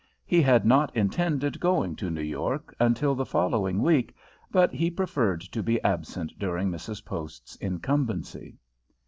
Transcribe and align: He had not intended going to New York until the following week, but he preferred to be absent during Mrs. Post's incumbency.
He 0.25 0.41
had 0.41 0.65
not 0.65 0.95
intended 0.95 1.59
going 1.59 1.95
to 1.97 2.09
New 2.09 2.23
York 2.23 2.73
until 2.79 3.13
the 3.13 3.23
following 3.23 3.83
week, 3.83 4.15
but 4.49 4.73
he 4.73 4.89
preferred 4.89 5.41
to 5.41 5.61
be 5.61 5.79
absent 5.83 6.33
during 6.39 6.71
Mrs. 6.71 7.05
Post's 7.05 7.55
incumbency. 7.57 8.57